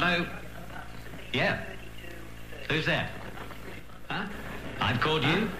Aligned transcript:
Hello? 0.00 0.24
Yeah. 1.34 1.60
Who's 2.70 2.86
there? 2.86 3.06
Huh? 4.08 4.24
I've 4.80 4.98
called 4.98 5.22
you? 5.22 5.50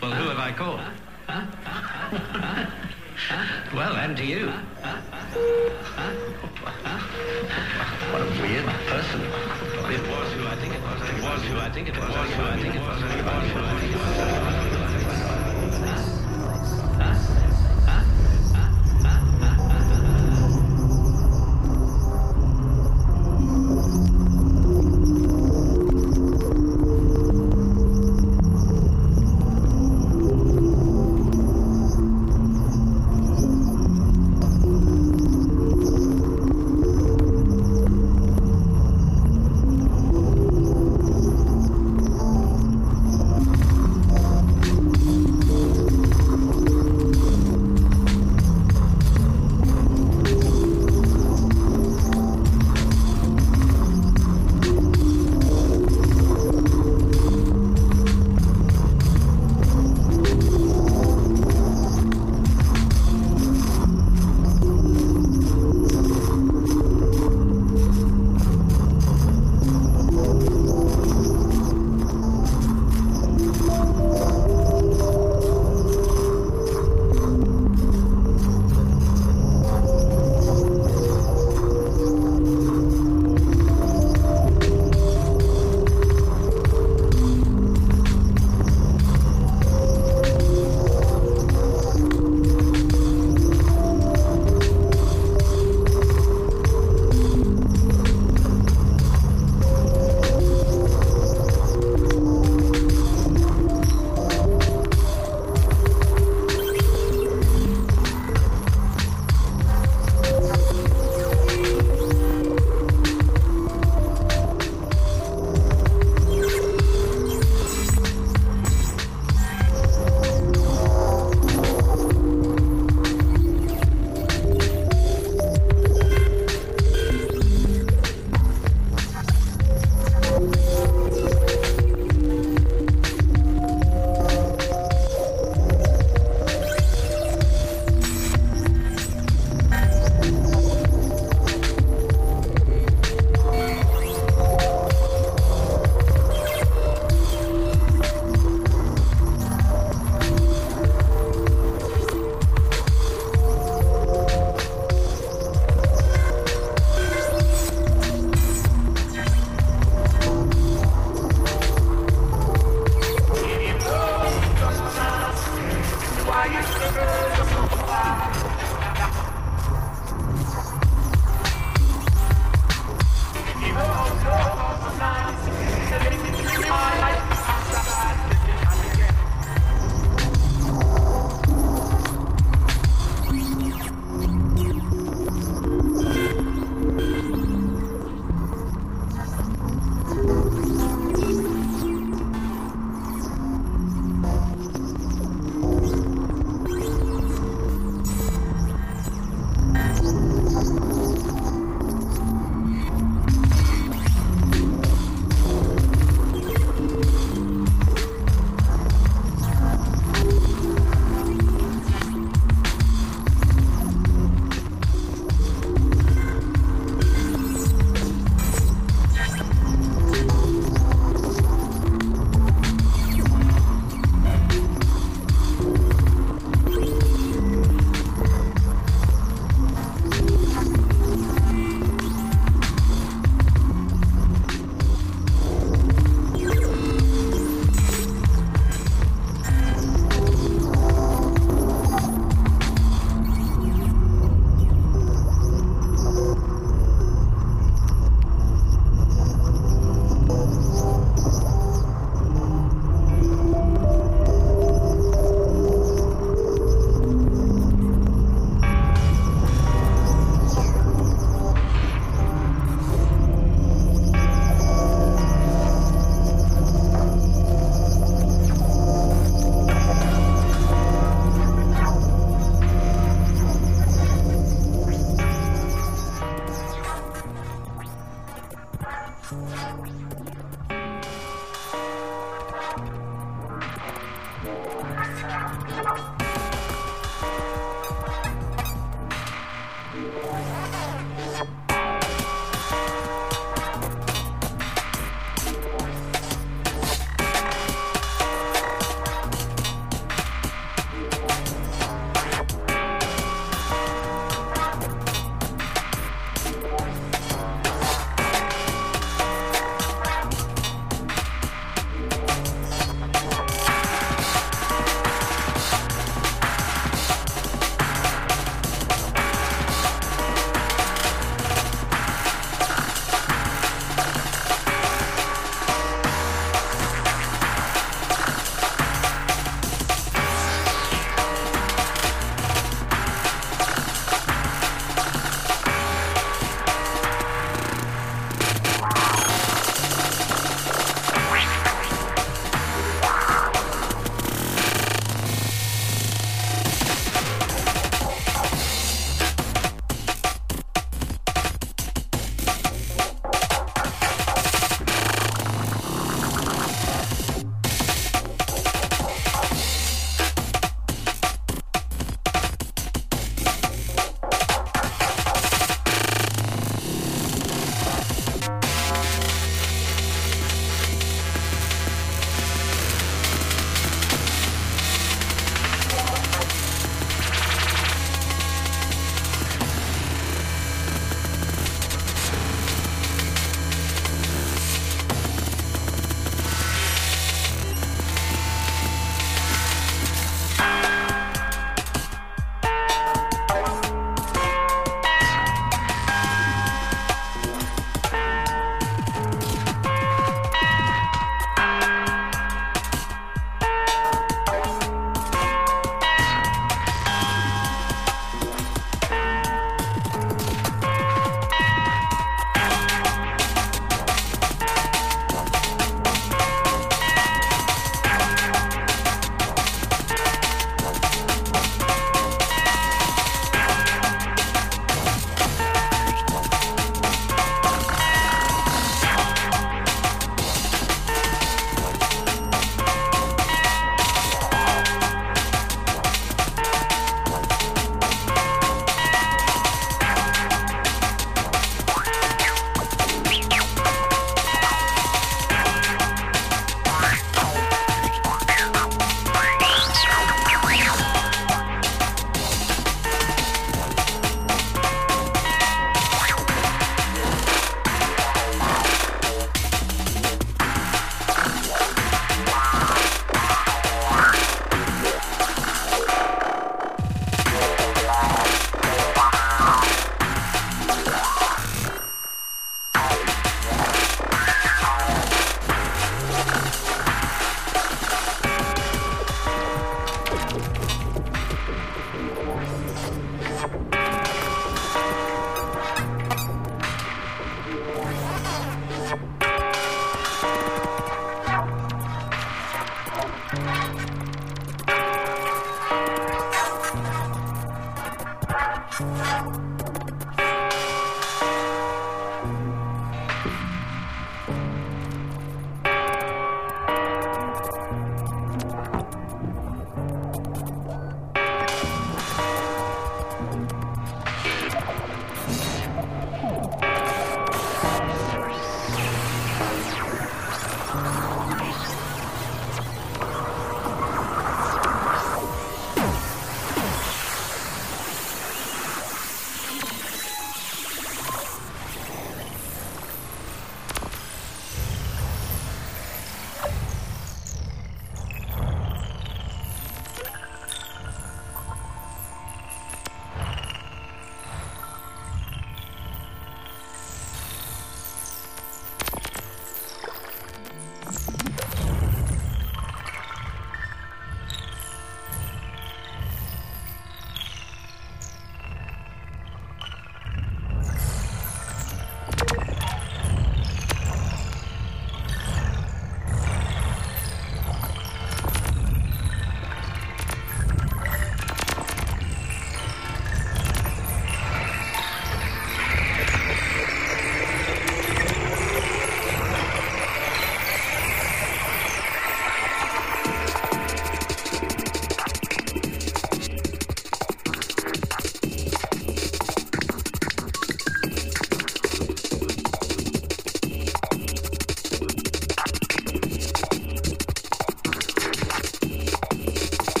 Well, 0.00 0.12
who 0.12 0.30
have 0.30 0.38
I 0.38 0.52
called? 0.52 0.80
Huh? 1.26 1.44
Well, 3.74 3.94
and 3.96 4.16
to 4.16 4.24
you. 4.24 4.46
What 8.08 8.22
a 8.22 8.30
weird 8.40 8.64
person. 8.88 9.20
It 9.20 10.00
was 10.08 10.32
who 10.32 10.46
I 10.46 10.56
think 10.56 10.74
it 10.74 10.80
was. 10.80 11.02
It 11.10 11.22
was 11.22 11.42
who 11.44 11.58
I 11.58 11.68
think 11.68 11.88
it 11.88 11.98
was. 11.98 12.08
It 12.08 12.16
was 12.16 12.30
who 12.32 12.42
I 12.42 12.56
think 12.56 12.74
it 12.74 12.80
was. 12.80 13.02
It 13.02 13.22
was 13.22 13.50
who 13.52 13.60
I 13.60 13.80
think 13.80 14.56
it 14.56 14.59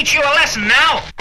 teach 0.00 0.14
you 0.14 0.22
a 0.22 0.32
lesson 0.32 0.66
now. 0.66 1.19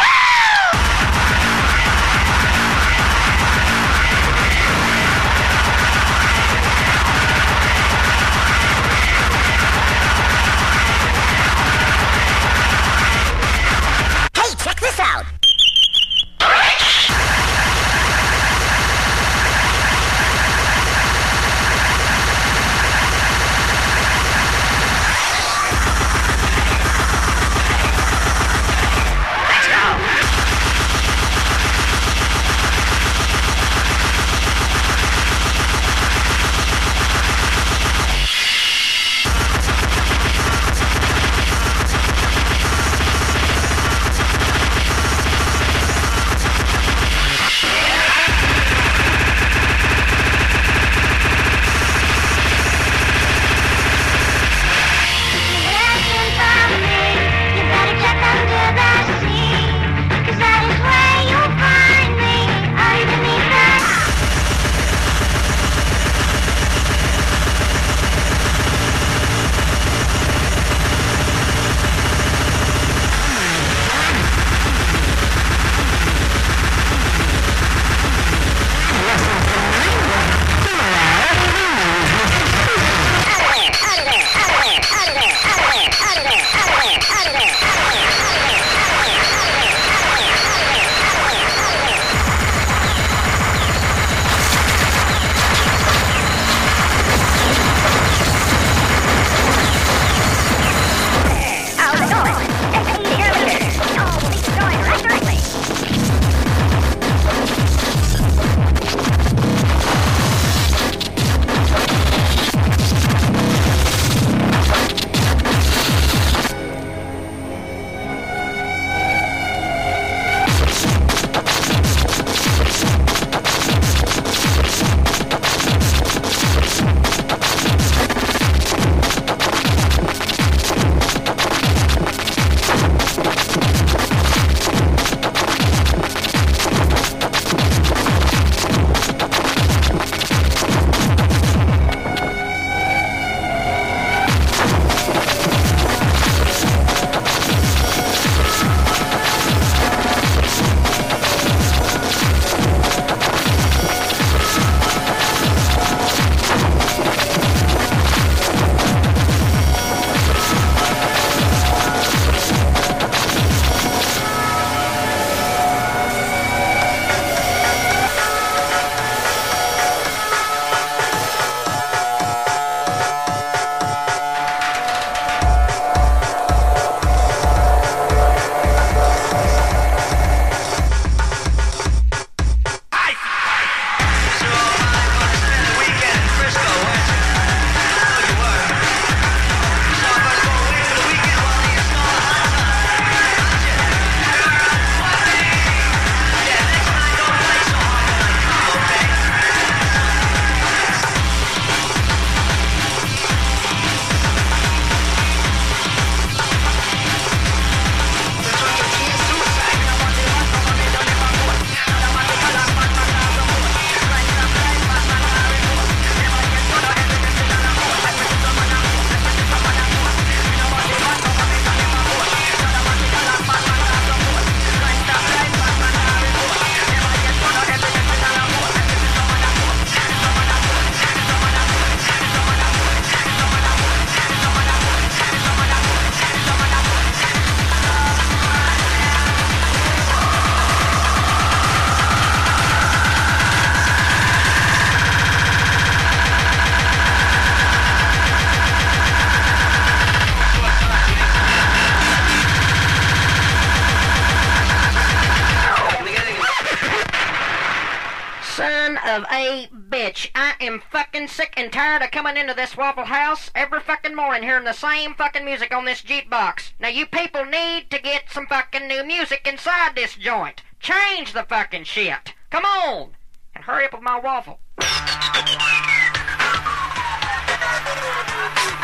Of 259.19 259.25
a 259.29 259.67
bitch. 259.73 260.29
I 260.33 260.53
am 260.61 260.81
fucking 260.91 261.27
sick 261.27 261.53
and 261.57 261.73
tired 261.73 262.01
of 262.01 262.11
coming 262.11 262.37
into 262.37 262.53
this 262.53 262.77
Waffle 262.77 263.03
House 263.03 263.51
every 263.53 263.81
fucking 263.81 264.15
morning 264.15 264.43
hearing 264.43 264.63
the 264.63 264.71
same 264.71 265.13
fucking 265.13 265.43
music 265.43 265.73
on 265.73 265.83
this 265.83 266.01
jukebox. 266.01 266.71
Now 266.79 266.87
you 266.87 267.05
people 267.05 267.43
need 267.43 267.91
to 267.91 267.99
get 267.99 268.31
some 268.31 268.47
fucking 268.47 268.87
new 268.87 269.03
music 269.03 269.45
inside 269.45 269.95
this 269.95 270.15
joint. 270.15 270.61
Change 270.79 271.33
the 271.33 271.43
fucking 271.43 271.83
shit. 271.83 272.33
Come 272.49 272.63
on! 272.63 273.17
And 273.53 273.65
hurry 273.65 273.85
up 273.85 273.93
with 273.93 274.03
my 274.03 274.19
waffle. 274.19 274.59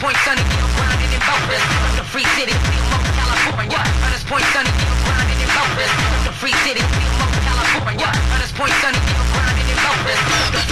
Point, 0.00 0.16
Sunny, 0.24 0.40
get 0.40 0.64
grounded 0.80 1.12
in 1.12 1.20
Boulder. 1.28 1.60
The 2.00 2.04
free 2.04 2.24
city, 2.32 2.52
California. 3.20 3.76
Hunters 4.00 4.24
Point, 4.24 4.44
Sunny, 4.56 4.70
get 4.72 4.96
grounded 5.04 5.36
in 5.36 5.48
Boulder. 5.52 5.88
The 6.24 6.32
free 6.40 6.56
city, 6.64 6.80
California. 7.44 8.06
Hunters 8.32 8.52
Point, 8.52 8.72
Sunny, 8.80 8.96
grounded 8.96 9.68
in. 9.68 10.69